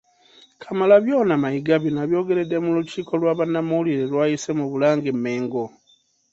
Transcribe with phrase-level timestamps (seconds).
[0.61, 5.63] Kamalabyonna Mayiga bino abyogeredde mu lukiiko lwa bannamawulire lw'ayise mu Bulange-Mmengo